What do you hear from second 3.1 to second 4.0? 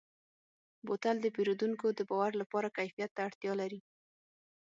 ته اړتیا لري.